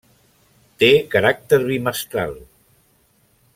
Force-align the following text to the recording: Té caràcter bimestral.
Té 0.83 0.89
caràcter 1.17 1.61
bimestral. 1.67 2.35